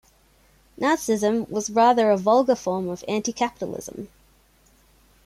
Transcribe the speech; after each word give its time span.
Nazism 0.79 1.47
was 1.47 1.69
rather 1.69 2.09
a 2.09 2.17
vulgar 2.17 2.55
form 2.55 2.89
of 2.89 3.05
anti-capitalism. 3.07 4.07